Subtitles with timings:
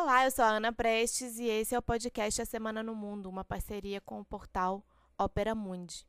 [0.00, 3.28] Olá, eu sou a Ana Prestes e esse é o podcast A Semana no Mundo,
[3.28, 4.80] uma parceria com o portal
[5.18, 6.06] Opera Mundi.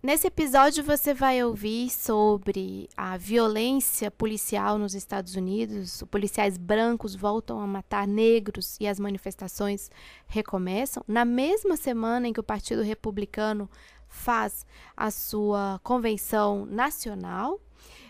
[0.00, 5.96] Nesse episódio você vai ouvir sobre a violência policial nos Estados Unidos.
[5.96, 9.90] Os policiais brancos voltam a matar negros e as manifestações
[10.28, 11.02] recomeçam.
[11.08, 13.68] Na mesma semana em que o Partido Republicano
[14.06, 14.64] faz
[14.96, 17.60] a sua convenção nacional,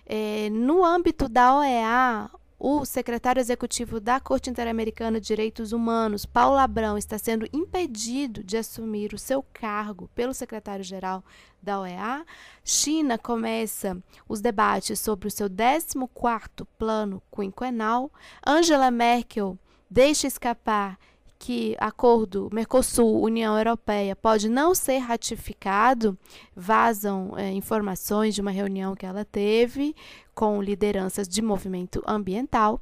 [0.06, 6.56] é, no âmbito da OEA, o secretário executivo da Corte Interamericana de Direitos Humanos, Paulo
[6.56, 11.22] Abrão, está sendo impedido de assumir o seu cargo pelo secretário-geral
[11.60, 12.24] da OEA.
[12.64, 18.10] China começa os debates sobre o seu 14º plano quinquenal.
[18.46, 19.58] Angela Merkel
[19.90, 20.98] deixa escapar
[21.38, 26.18] que acordo Mercosul-União Europeia pode não ser ratificado,
[26.54, 29.94] vazam é, informações de uma reunião que ela teve
[30.34, 32.80] com lideranças de movimento ambiental.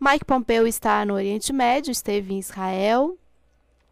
[0.00, 3.16] Mike Pompeo está no Oriente Médio, esteve em Israel,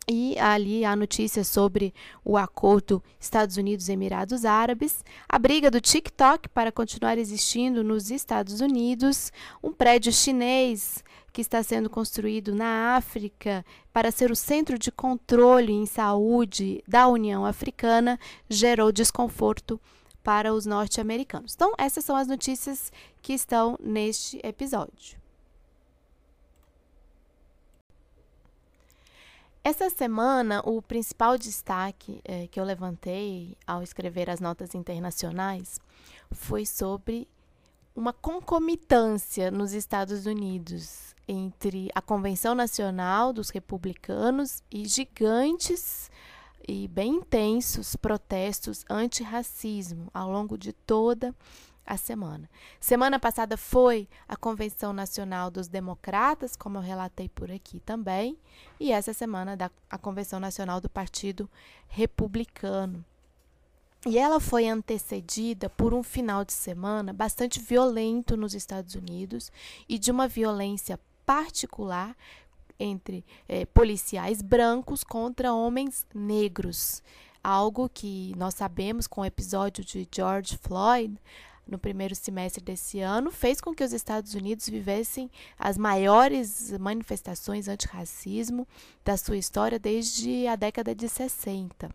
[0.09, 6.73] e ali há notícias sobre o acordo Estados Unidos-Emirados Árabes, a briga do TikTok para
[6.73, 14.11] continuar existindo nos Estados Unidos, um prédio chinês que está sendo construído na África para
[14.11, 19.81] ser o centro de controle em saúde da União Africana gerou desconforto
[20.23, 21.55] para os norte-americanos.
[21.55, 25.21] Então, essas são as notícias que estão neste episódio.
[29.65, 35.81] Essa semana, o principal destaque é, que eu levantei ao escrever as notas internacionais
[36.33, 37.29] foi sobre
[37.95, 46.11] uma concomitância nos Estados Unidos entre a Convenção Nacional dos Republicanos e gigantes
[46.67, 51.35] e bem intensos protestos antirracismo ao longo de toda
[51.85, 52.49] a semana.
[52.81, 58.39] Semana passada foi a Convenção Nacional dos Democratas, como eu relatei por aqui também,
[58.79, 61.51] e essa semana da a Convenção Nacional do Partido
[61.89, 63.05] Republicano.
[64.05, 69.53] E ela foi antecedida por um final de semana bastante violento nos Estados Unidos
[69.89, 72.17] e de uma violência particular
[72.79, 77.03] entre eh, policiais brancos contra homens negros.
[77.43, 81.17] Algo que nós sabemos com o episódio de George Floyd,
[81.67, 87.69] no primeiro semestre desse ano, fez com que os Estados Unidos vivessem as maiores manifestações
[87.69, 88.67] antirracismo
[89.05, 91.89] da sua história desde a década de 60.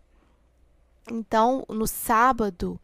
[1.10, 2.80] Então, no sábado,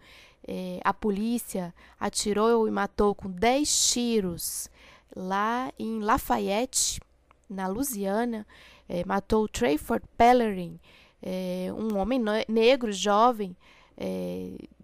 [0.46, 4.70] eh, a polícia atirou e matou com 10 tiros
[5.14, 7.00] lá em Lafayette,
[7.48, 8.46] na Louisiana,
[8.88, 10.78] eh, matou Trayford Pellerin,
[11.22, 13.56] eh, um homem negro jovem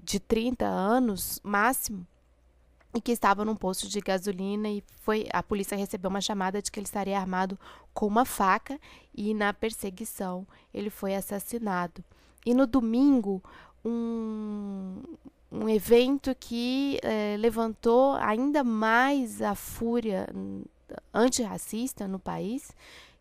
[0.04, 2.06] de 30 anos máximo
[2.94, 6.70] e que estava num posto de gasolina e foi a polícia recebeu uma chamada de
[6.70, 7.58] que ele estaria armado
[7.94, 8.78] com uma faca
[9.14, 12.04] e na perseguição ele foi assassinado.
[12.44, 13.42] E no domingo
[13.84, 15.02] um,
[15.50, 20.28] um evento que eh, levantou ainda mais a fúria
[21.12, 22.70] antirracista no país,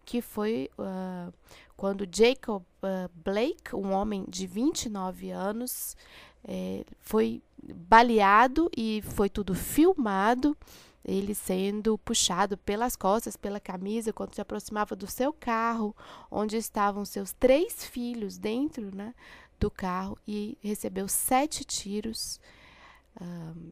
[0.05, 1.31] que foi uh,
[1.77, 5.95] quando Jacob uh, Blake, um homem de 29 anos,
[6.43, 10.57] é, foi baleado e foi tudo filmado,
[11.03, 15.95] ele sendo puxado pelas costas, pela camisa, quando se aproximava do seu carro,
[16.31, 19.13] onde estavam seus três filhos dentro né,
[19.59, 22.39] do carro, e recebeu sete tiros
[23.19, 23.71] um,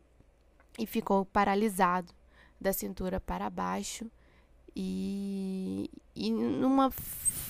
[0.78, 2.14] e ficou paralisado
[2.59, 4.09] da cintura para baixo
[4.76, 6.92] e, e numa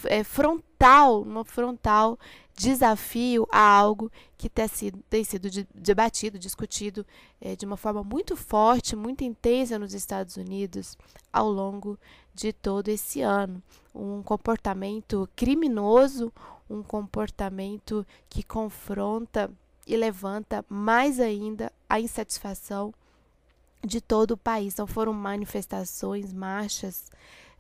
[0.06, 2.18] é, frontal, numa frontal
[2.56, 7.06] desafio a algo que tem sido, tem sido debatido, discutido
[7.40, 10.98] é, de uma forma muito forte, muito intensa nos Estados Unidos
[11.32, 12.00] ao longo
[12.34, 13.62] de todo esse ano.
[13.94, 16.32] Um comportamento criminoso,
[16.70, 19.50] um comportamento que confronta
[19.86, 22.94] e levanta mais ainda a insatisfação
[23.84, 24.74] de todo o país.
[24.74, 27.10] Então foram manifestações, marchas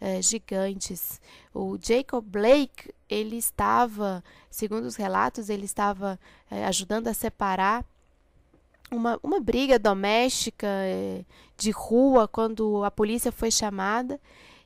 [0.01, 1.21] eh, gigantes.
[1.54, 6.19] O Jacob Blake, ele estava, segundo os relatos, ele estava
[6.51, 7.86] eh, ajudando a separar
[8.92, 11.24] uma, uma briga doméstica eh,
[11.57, 14.19] de rua quando a polícia foi chamada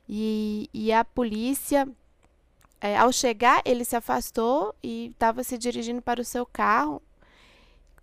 [0.08, 1.88] e, e a polícia
[2.98, 7.00] ao chegar ele se afastou e estava se dirigindo para o seu carro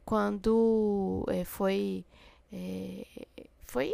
[0.05, 2.05] quando foi
[2.51, 3.05] é,
[3.65, 3.93] foi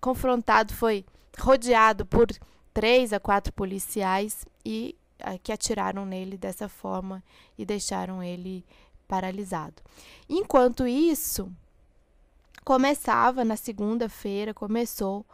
[0.00, 1.04] confrontado, foi
[1.38, 2.26] rodeado por
[2.74, 7.22] três a quatro policiais e é, que atiraram nele dessa forma
[7.56, 8.64] e deixaram ele
[9.06, 9.80] paralisado.
[10.28, 11.50] Enquanto isso,
[12.64, 15.24] começava na segunda-feira, começou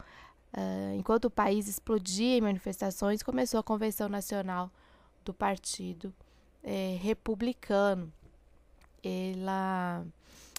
[0.53, 4.71] uh, enquanto o país explodia em manifestações, começou a Convenção Nacional
[5.23, 6.13] do Partido
[6.63, 8.11] é, Republicano.
[9.03, 10.05] Ela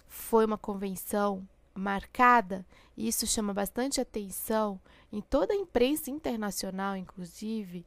[0.08, 2.66] foi uma convenção marcada,
[2.96, 4.80] e isso chama bastante atenção
[5.12, 7.86] em toda a imprensa internacional, inclusive,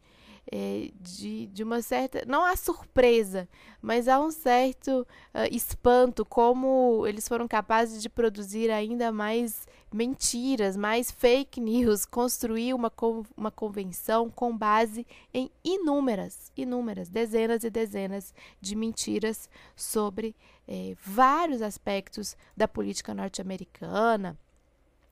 [0.52, 2.24] é, de, de uma certa.
[2.26, 3.48] Não há surpresa,
[3.82, 5.02] mas há um certo
[5.34, 12.74] uh, espanto como eles foram capazes de produzir ainda mais mentiras, mais fake news, construir
[12.74, 12.92] uma,
[13.38, 20.36] uma convenção com base em inúmeras, inúmeras, dezenas e dezenas de mentiras sobre
[20.68, 24.38] eh, vários aspectos da política norte-americana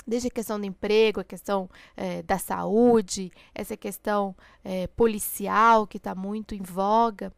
[0.06, 5.98] desde a questão do emprego, a questão é, da saúde, essa questão é, policial que
[5.98, 7.32] está muito em voga,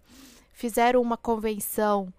[0.51, 2.13] fizeram uma convenção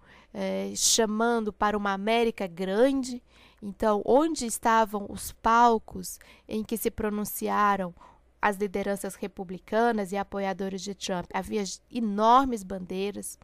[0.75, 3.23] chamando para uma América grande.
[3.67, 7.95] Então, onde estavam os palcos em que se pronunciaram
[8.39, 11.25] as lideranças republicanas e apoiadores de Trump?
[11.33, 13.39] Havia enormes bandeiras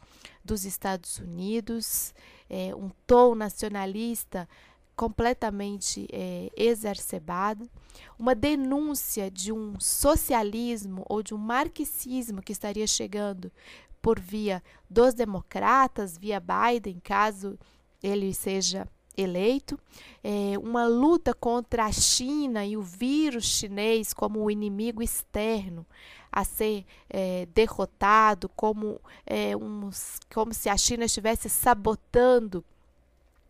[0.46, 2.14] dos Estados Unidos,
[2.78, 4.48] um tom nacionalista
[4.96, 7.68] completamente é, exacerbado,
[8.20, 13.52] uma denúncia de um socialismo ou de um marxismo que estaria chegando
[14.00, 17.58] por via dos democratas, via Biden, caso
[18.04, 18.88] ele seja
[19.22, 19.80] eleito,
[20.24, 25.86] é, uma luta contra a China e o vírus chinês como o inimigo externo
[26.32, 32.64] a ser é, derrotado, como, é, uns, como se a China estivesse sabotando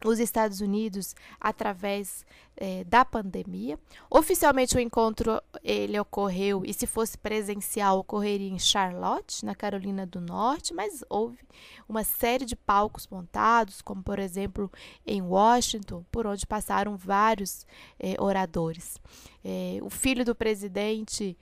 [0.06, 2.26] os Estados Unidos através
[2.58, 3.80] é, da pandemia.
[4.10, 10.22] Oficialmente o encontro ele ocorreu e se fosse presencial ocorreria em Charlotte, na Carolina do
[10.22, 11.40] Norte, mas houve
[11.88, 14.72] uma série de palcos montados, como por exemplo
[15.06, 17.66] em Washington, por onde passaram vários
[18.00, 19.00] é, oradores.
[19.44, 21.38] É, o filho do presidente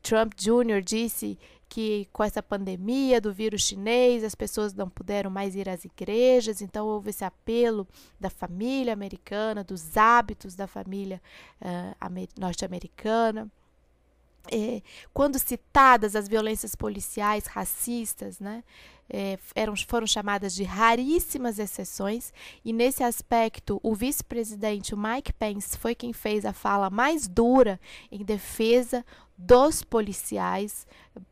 [0.00, 0.80] Trump Jr.
[0.80, 1.36] disse
[1.74, 6.62] que com essa pandemia do vírus chinês, as pessoas não puderam mais ir às igrejas,
[6.62, 7.84] então houve esse apelo
[8.20, 11.20] da família americana, dos hábitos da família
[11.60, 13.50] uh, norte-americana.
[14.52, 14.82] É,
[15.12, 18.62] quando citadas as violências policiais racistas, né,
[19.08, 22.32] é, eram, foram chamadas de raríssimas exceções,
[22.64, 27.80] e nesse aspecto, o vice-presidente Mike Pence foi quem fez a fala mais dura
[28.12, 29.04] em defesa
[29.36, 30.86] dos policiais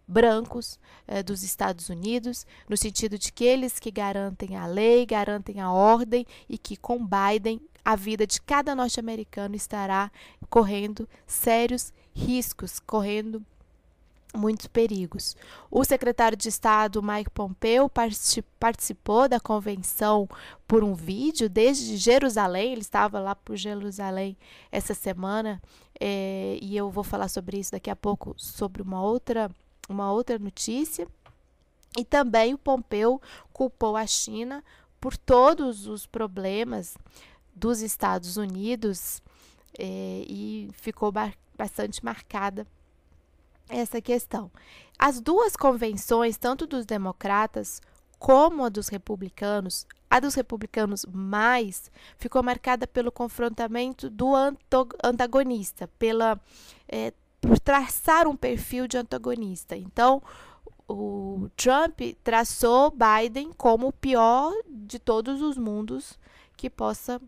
[0.07, 5.61] brancos eh, dos Estados Unidos, no sentido de que eles que garantem a lei, garantem
[5.61, 10.11] a ordem e que com Biden a vida de cada norte-americano estará
[10.49, 13.45] correndo sérios riscos, correndo
[14.35, 15.37] muitos perigos.
[15.71, 17.91] O secretário de Estado Mike Pompeo
[18.59, 20.29] participou da convenção
[20.67, 22.73] por um vídeo desde Jerusalém.
[22.73, 24.37] Ele estava lá por Jerusalém
[24.71, 25.61] essa semana
[26.01, 29.51] é, e eu vou falar sobre isso daqui a pouco sobre uma outra
[29.89, 31.07] uma outra notícia.
[31.99, 33.21] E também o Pompeu
[33.53, 34.65] culpou a China
[34.99, 36.97] por todos os problemas
[37.55, 39.23] dos Estados Unidos
[39.79, 41.13] é, e ficou
[41.57, 42.67] bastante marcada
[43.73, 44.51] essa questão.
[44.99, 47.81] As duas convenções, tanto dos democratas
[48.19, 54.33] como a dos republicanos, a dos republicanos mais, ficou marcada pelo confrontamento do
[55.03, 56.41] antagonista, pela,
[56.89, 59.77] é, por traçar um perfil de antagonista.
[59.77, 60.23] Então,
[60.89, 66.19] o Trump traçou Biden como o pior de todos os mundos
[66.57, 67.21] que possa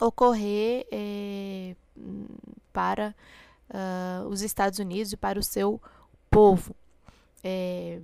[0.00, 1.74] ocorrer é,
[2.72, 3.14] para
[3.72, 5.80] uh, os Estados Unidos e para o seu
[6.30, 6.74] povo.
[7.42, 7.98] É,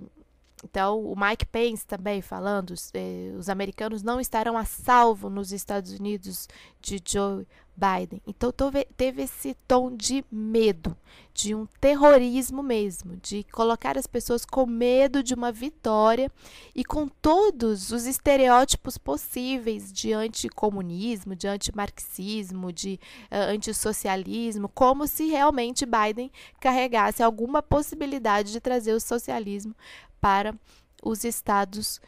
[0.63, 5.91] então, o Mike Pence também falando, eh, os americanos não estarão a salvo nos Estados
[5.93, 6.47] Unidos
[6.81, 7.47] de Joe
[7.79, 8.21] Biden.
[8.27, 8.51] Então,
[8.97, 10.97] teve esse tom de medo,
[11.33, 16.29] de um terrorismo mesmo, de colocar as pessoas com medo de uma vitória
[16.75, 22.99] e com todos os estereótipos possíveis de anticomunismo, de antimarxismo, de
[23.31, 29.73] uh, antissocialismo, como se realmente Biden carregasse alguma possibilidade de trazer o socialismo
[30.19, 30.55] para
[31.03, 32.01] os Estados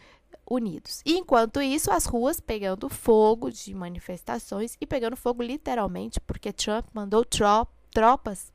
[0.50, 1.02] Unidos.
[1.06, 6.86] E enquanto isso, as ruas pegando fogo de manifestações e pegando fogo literalmente, porque Trump
[6.94, 8.52] mandou tro tropas,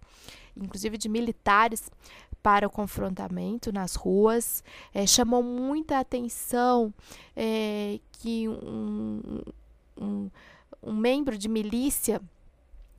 [0.56, 1.90] inclusive de militares,
[2.42, 4.62] para o confrontamento nas ruas.
[4.94, 6.94] É, chamou muita atenção
[7.34, 9.42] é, que um,
[9.96, 10.30] um,
[10.82, 12.20] um membro de milícia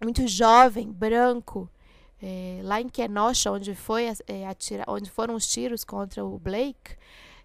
[0.04, 1.70] muito jovem, branco,
[2.22, 6.96] é, lá em Kenosha, onde, foi, é, atira, onde foram os tiros contra o Blake,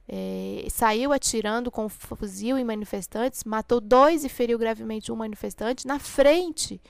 [0.09, 5.99] é, saiu atirando com fuzil em manifestantes, matou dois e feriu gravemente um manifestante na
[5.99, 6.81] frente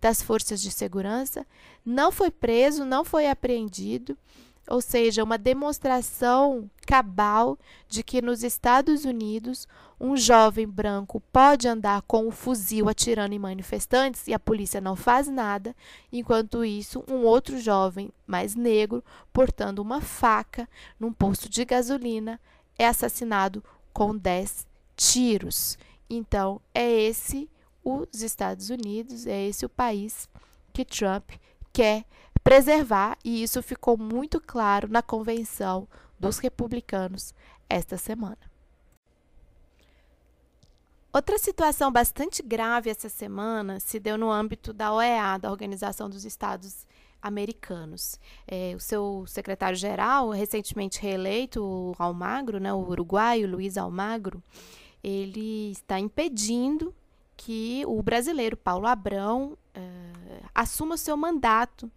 [0.00, 1.46] das forças de segurança,
[1.84, 4.16] não foi preso, não foi apreendido,
[4.68, 9.66] ou seja, uma demonstração cabal de que nos Estados Unidos
[9.98, 14.94] um jovem branco pode andar com um fuzil atirando em manifestantes e a polícia não
[14.94, 15.74] faz nada,
[16.12, 20.68] enquanto isso, um outro jovem mais negro, portando uma faca
[21.00, 22.38] num posto de gasolina,
[22.78, 25.78] é assassinado com 10 tiros.
[26.08, 27.48] Então, é esse
[27.82, 30.28] os Estados Unidos, é esse o país
[30.72, 31.30] que Trump
[31.72, 32.04] quer
[32.44, 35.88] preservar, e isso ficou muito claro na convenção
[36.18, 37.34] dos republicanos
[37.68, 38.55] esta semana.
[41.16, 46.26] Outra situação bastante grave essa semana se deu no âmbito da OEA, da Organização dos
[46.26, 46.86] Estados
[47.22, 48.20] Americanos.
[48.46, 54.42] É, o seu secretário-geral, recentemente reeleito, o Almagro, né, o uruguaio Luiz Almagro,
[55.02, 56.94] ele está impedindo
[57.34, 59.80] que o brasileiro Paulo Abrão é,
[60.54, 61.90] assuma seu mandato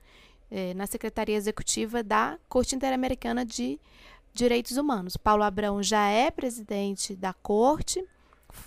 [0.49, 3.81] é, na Secretaria Executiva da Corte Interamericana de
[4.33, 5.17] Direitos Humanos.
[5.17, 8.01] Paulo Abrão já é presidente da Corte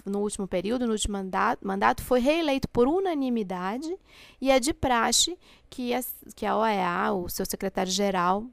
[0.05, 3.95] no último período, no último mandato, mandato foi reeleito por unanimidade
[4.41, 6.01] e é de praxe que a,
[6.35, 8.45] que a OEA, o seu secretário-geral,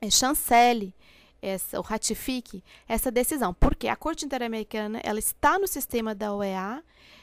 [0.00, 0.94] é, chancele
[1.40, 6.82] essa, ou ratifique essa decisão, porque a Corte Interamericana ela está no sistema da OEA,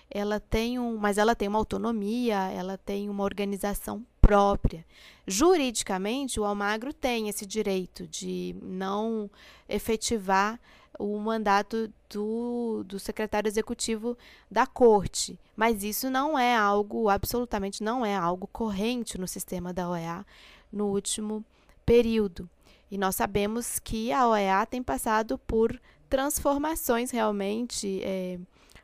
[0.09, 4.85] ela tem um, mas ela tem uma autonomia, ela tem uma organização própria.
[5.25, 9.29] Juridicamente, o Almagro tem esse direito de não
[9.67, 10.59] efetivar
[11.01, 14.17] o mandato do, do secretário executivo
[14.49, 19.89] da corte, mas isso não é algo, absolutamente não é algo corrente no sistema da
[19.89, 20.25] OEA
[20.71, 21.43] no último
[21.85, 22.49] período.
[22.89, 25.79] E nós sabemos que a OEA tem passado por
[26.09, 28.37] transformações realmente é,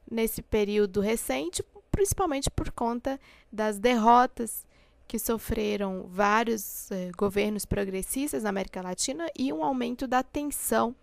[0.09, 3.19] nesse período recente, principalmente por conta
[3.51, 4.65] das derrotas
[5.07, 10.93] que sofreram vários eh, governos progressistas na América Latina e um aumento da tensão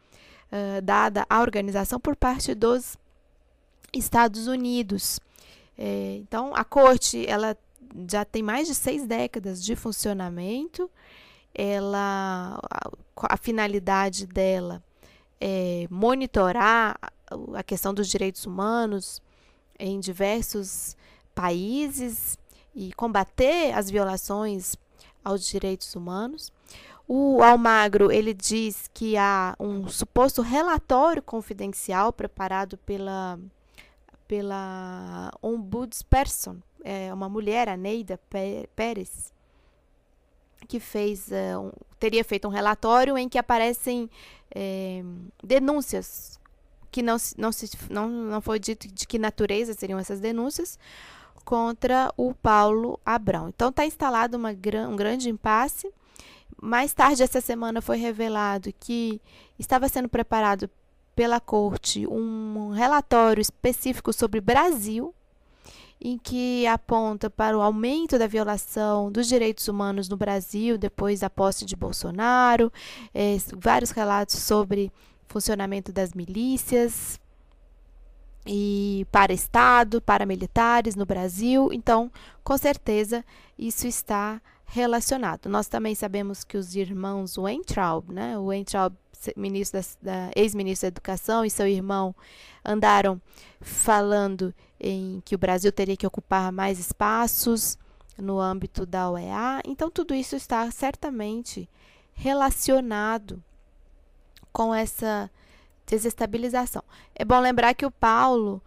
[0.54, 2.96] uh, dada à organização por parte dos
[3.92, 5.18] Estados Unidos.
[5.76, 7.56] É, então, a corte ela
[8.08, 10.90] já tem mais de seis décadas de funcionamento.
[11.54, 14.82] Ela, a, a finalidade dela
[15.40, 16.99] é monitorar
[17.54, 19.20] a questão dos direitos humanos
[19.78, 20.96] em diversos
[21.34, 22.38] países
[22.75, 24.76] e combater as violações
[25.25, 26.52] aos direitos humanos.
[27.06, 33.38] O Almagro ele diz que há um suposto relatório confidencial preparado pela
[34.26, 38.18] pela ombudsperson, é uma mulher, a Neida
[38.75, 39.32] Pérez,
[40.66, 44.11] que fez uh, um, teria feito um relatório em que aparecem
[44.54, 45.02] é,
[45.42, 46.40] denúncias
[46.90, 50.78] que não, não, se, não, não foi dito de que natureza seriam essas denúncias
[51.44, 53.49] contra o Paulo Abrão.
[53.49, 54.50] Então está instalado uma,
[54.88, 55.92] um grande impasse
[56.64, 59.21] mais tarde essa semana foi revelado que
[59.59, 60.71] estava sendo preparado
[61.14, 65.14] pela corte um relatório específico sobre Brasil,
[66.00, 71.28] em que aponta para o aumento da violação dos direitos humanos no Brasil depois da
[71.28, 72.73] posse de Bolsonaro,
[73.12, 74.90] é, vários relatos sobre
[75.28, 77.21] funcionamento das milícias
[78.47, 81.71] e para Estado, para militares no Brasil.
[81.73, 82.11] Então,
[82.42, 83.23] com certeza,
[83.59, 84.40] isso está
[84.75, 85.49] relacionado.
[85.49, 88.93] Nós também sabemos que os irmãos Weintraub, né, o Weintraub,
[89.37, 92.12] ministro da, da ex-ministro da Educação, e seu irmão
[92.64, 93.23] andaram
[93.61, 97.78] falando em que o Brasil teria que ocupar mais espaços
[98.19, 99.62] no âmbito da OEA.
[99.64, 101.71] Então, tudo isso está certamente
[102.12, 103.40] relacionado
[104.52, 105.31] com essa
[105.87, 106.83] desestabilização.
[107.14, 108.61] É bom lembrar que o Paulo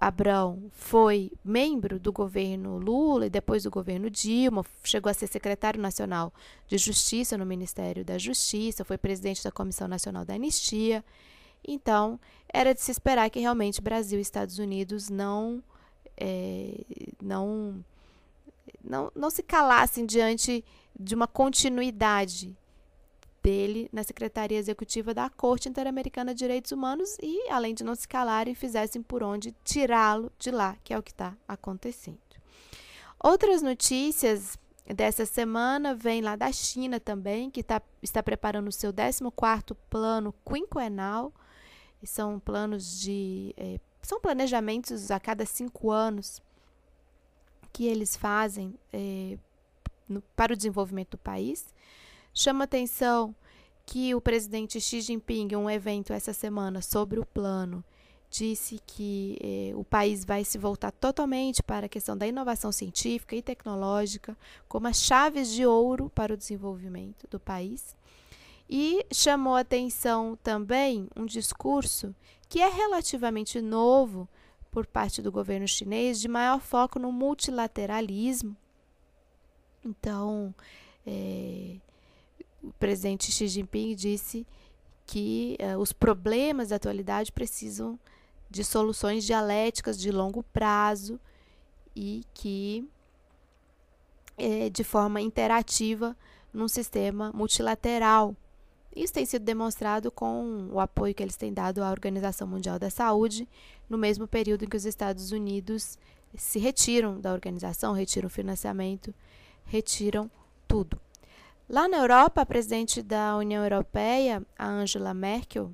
[0.00, 5.80] Abrão foi membro do governo Lula e depois do governo Dilma, chegou a ser secretário
[5.80, 6.32] nacional
[6.66, 11.04] de Justiça no Ministério da Justiça, foi presidente da Comissão Nacional da Anistia.
[11.66, 12.18] Então,
[12.52, 15.62] era de se esperar que realmente Brasil e Estados Unidos não,
[16.16, 16.84] é,
[17.22, 17.84] não,
[18.82, 20.64] não, não se calassem diante
[20.98, 22.56] de uma continuidade
[23.48, 28.06] dele na Secretaria Executiva da Corte Interamericana de Direitos Humanos e, além de não se
[28.06, 32.18] calarem, fizessem por onde tirá-lo de lá, que é o que está acontecendo.
[33.18, 38.92] Outras notícias dessa semana vêm lá da China também, que tá, está preparando o seu
[38.92, 41.32] 14º plano quinquenal.
[42.04, 43.54] São planos de...
[43.56, 46.42] Eh, são planejamentos a cada cinco anos
[47.72, 49.38] que eles fazem eh,
[50.06, 51.72] no, para o desenvolvimento do país.
[52.40, 53.34] Chama atenção
[53.84, 57.84] que o presidente Xi Jinping, em um evento essa semana sobre o plano,
[58.30, 63.34] disse que eh, o país vai se voltar totalmente para a questão da inovação científica
[63.34, 67.96] e tecnológica como as chaves de ouro para o desenvolvimento do país.
[68.70, 72.14] E chamou atenção também um discurso
[72.48, 74.28] que é relativamente novo
[74.70, 78.56] por parte do governo chinês, de maior foco no multilateralismo.
[79.84, 80.54] Então,
[81.04, 81.78] eh,
[82.68, 84.46] o presidente Xi Jinping disse
[85.06, 87.98] que eh, os problemas da atualidade precisam
[88.50, 91.20] de soluções dialéticas de longo prazo
[91.94, 92.88] e que
[94.36, 96.16] é, de forma interativa
[96.52, 98.34] num sistema multilateral.
[98.94, 102.90] Isso tem sido demonstrado com o apoio que eles têm dado à Organização Mundial da
[102.90, 103.48] Saúde,
[103.88, 105.98] no mesmo período em que os Estados Unidos
[106.34, 109.14] se retiram da organização, retiram o financiamento,
[109.64, 110.30] retiram
[110.66, 111.00] tudo.
[111.68, 115.70] Lá na Europa, a presidente da União Europeia, a Angela Merkel,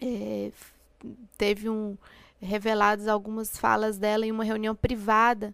[0.00, 0.52] é,
[1.36, 1.98] teve um
[2.40, 5.52] reveladas algumas falas dela em uma reunião privada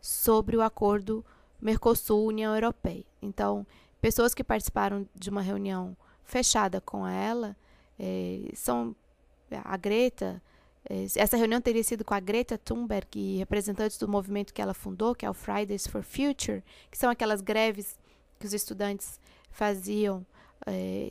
[0.00, 1.22] sobre o acordo
[1.60, 3.04] Mercosul-União Europeia.
[3.20, 3.66] Então,
[4.00, 5.94] pessoas que participaram de uma reunião
[6.24, 7.54] fechada com ela
[7.98, 8.96] é, são
[9.64, 10.42] a Greta.
[10.88, 14.72] É, essa reunião teria sido com a Greta Thunberg e representantes do movimento que ela
[14.72, 17.98] fundou, que é o Fridays for Future, que são aquelas greves
[18.40, 19.20] que os estudantes
[19.52, 20.26] faziam
[20.66, 21.10] é,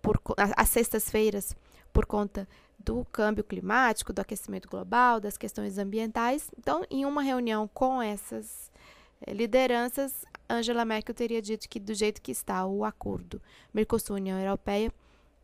[0.00, 0.20] por,
[0.56, 1.54] às sextas-feiras
[1.92, 2.48] por conta
[2.78, 6.50] do câmbio climático, do aquecimento global, das questões ambientais.
[6.58, 8.72] Então, em uma reunião com essas
[9.20, 13.40] eh, lideranças, Angela Merkel teria dito que, do jeito que está o acordo
[13.72, 14.92] Mercosul-União Europeia,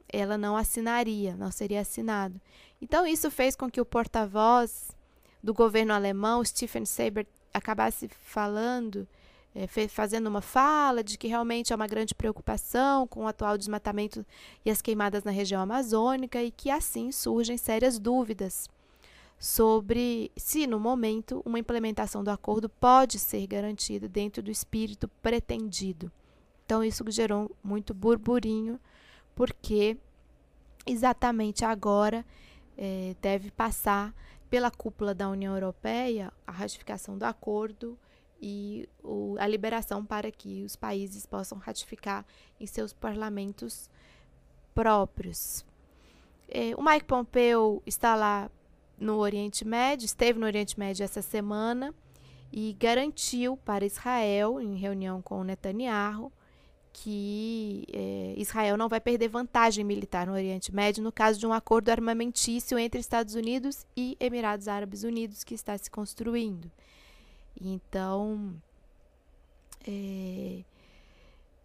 [0.08, 2.40] ela não assinaria, não seria assinado.
[2.80, 4.90] Então, isso fez com que o porta-voz
[5.42, 9.06] do governo alemão, Stephen Seibert, acabasse falando
[9.58, 14.24] é, fazendo uma fala de que realmente é uma grande preocupação com o atual desmatamento
[14.64, 18.68] e as queimadas na região amazônica e que assim surgem sérias dúvidas
[19.36, 26.10] sobre se, no momento, uma implementação do acordo pode ser garantida dentro do espírito pretendido.
[26.64, 28.78] Então, isso gerou muito burburinho,
[29.34, 29.96] porque
[30.86, 32.24] exatamente agora
[32.76, 34.14] é, deve passar
[34.48, 37.98] pela cúpula da União Europeia a ratificação do acordo
[38.40, 42.24] e o, a liberação para que os países possam ratificar
[42.60, 43.90] em seus parlamentos
[44.74, 45.64] próprios.
[46.48, 48.50] É, o Mike Pompeo está lá
[48.98, 51.94] no Oriente Médio, esteve no Oriente Médio essa semana
[52.52, 56.32] e garantiu para Israel, em reunião com Netanyahu,
[56.92, 61.52] que é, Israel não vai perder vantagem militar no Oriente Médio no caso de um
[61.52, 66.70] acordo armamentício entre Estados Unidos e Emirados Árabes Unidos que está se construindo.
[67.60, 68.54] Então,
[69.86, 70.62] é,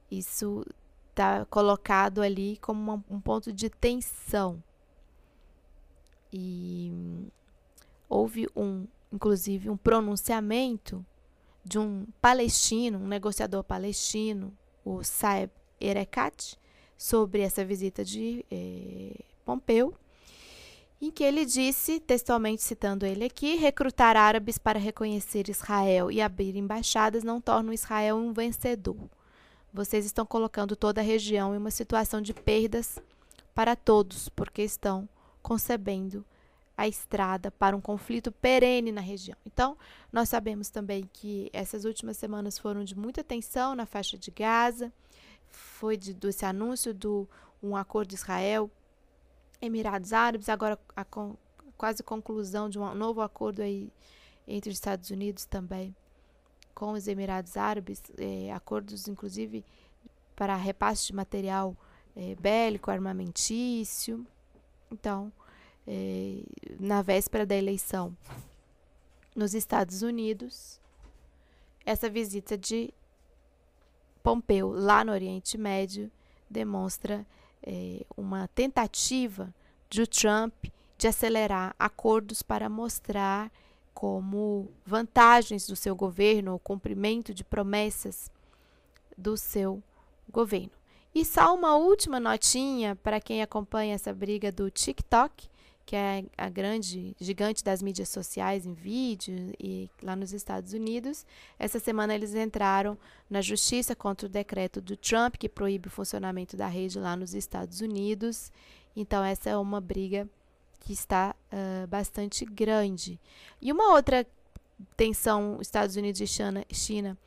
[0.10, 0.66] isso
[1.10, 4.62] está colocado ali como um ponto de tensão.
[6.32, 6.92] E
[8.10, 11.06] houve um, inclusive, um pronunciamento
[11.64, 14.52] de um palestino, um negociador palestino,
[14.84, 16.58] o Saeb Erekat,
[16.98, 19.94] sobre essa visita de eh, Pompeu,
[21.04, 26.56] em que ele disse, textualmente citando ele aqui, recrutar árabes para reconhecer Israel e abrir
[26.56, 29.10] embaixadas não torna Israel um vencedor.
[29.74, 33.00] Vocês estão colocando toda a região em uma situação de perdas
[33.54, 35.10] para todos, porque estão
[35.42, 36.26] concebendo
[36.78, 39.38] a estrada para um conflito perene na região.
[39.46, 39.78] Então,
[40.10, 44.90] nós sabemos também que essas últimas semanas foram de muita tensão na faixa de Gaza,
[45.50, 47.28] foi de, desse anúncio do
[47.62, 48.72] um acordo Israel
[49.66, 51.36] Emirados Árabes, agora a con,
[51.78, 53.92] quase conclusão de um novo acordo aí
[54.48, 55.96] entre os Estados Unidos também
[56.74, 59.64] com os Emirados Árabes, é, acordos inclusive
[60.36, 61.76] para repasse de material
[62.16, 64.26] é, bélico, armamentício.
[64.92, 65.32] Então,
[65.88, 66.42] é,
[66.80, 68.16] na véspera da eleição
[69.36, 70.80] nos Estados Unidos,
[71.86, 72.94] essa visita de
[74.22, 76.10] Pompeu lá no Oriente Médio
[76.50, 77.26] demonstra
[77.66, 79.54] é, uma tentativa
[79.90, 80.66] de Trump
[80.98, 83.52] de acelerar acordos para mostrar
[83.94, 88.32] como vantagens do seu governo, o cumprimento de promessas
[89.18, 89.82] do seu
[90.30, 90.72] governo.
[91.14, 95.48] E só uma última notinha para quem acompanha essa briga do TikTok
[95.86, 101.26] que é a grande gigante das mídias sociais em vídeo e lá nos Estados Unidos.
[101.60, 102.98] Essa semana eles entraram
[103.30, 107.34] na justiça contra o decreto do Trump que proíbe o funcionamento da rede lá nos
[107.34, 108.52] Estados Unidos.
[108.96, 110.28] Então essa é uma briga
[110.80, 113.20] que está uh, bastante grande.
[113.62, 114.26] E uma outra
[114.96, 117.18] tensão Estados Unidos e China, China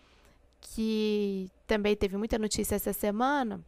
[0.61, 3.61] que também teve muita notícia essa semana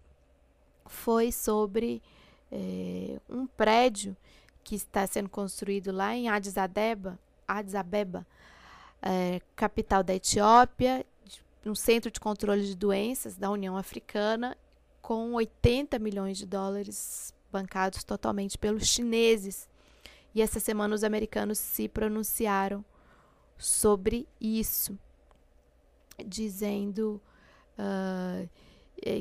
[0.87, 2.03] foi sobre
[2.51, 4.17] eh, um prédio
[4.69, 8.27] que está sendo construído lá em Addis Abeba, Addis Abeba
[9.01, 11.07] é, capital da Etiópia,
[11.65, 14.59] um centro de controle de doenças da União Africana,
[15.01, 19.67] com 80 milhões de dólares bancados totalmente pelos chineses.
[20.35, 22.85] E essa semana os americanos se pronunciaram
[23.57, 24.99] sobre isso,
[26.27, 27.23] dizendo
[27.79, 28.28] uh,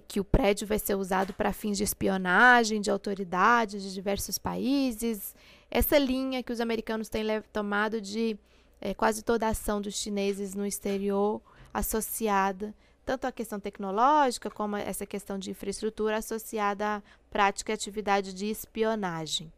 [0.08, 5.36] que o prédio vai ser usado para fins de espionagem de autoridades de diversos países.
[5.69, 8.38] Essa linha que os americanos têm tomado de
[8.80, 11.41] é, quase toda a ação dos chineses no exterior
[11.73, 12.73] associada
[13.08, 18.34] tanto à questão tecnológica como a essa questão de infraestrutura associada à prática e atividade
[18.34, 19.50] de espionagem.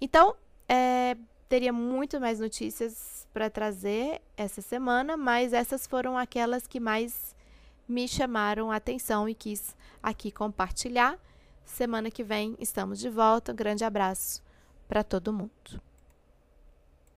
[0.00, 0.36] Então,
[0.68, 1.16] é,
[1.48, 7.34] teria muito mais notícias para trazer essa semana, mas essas foram aquelas que mais
[7.90, 11.18] me chamaram a atenção e quis aqui compartilhar.
[11.64, 13.52] Semana que vem estamos de volta.
[13.52, 14.42] Um grande abraço
[14.88, 15.82] para todo mundo.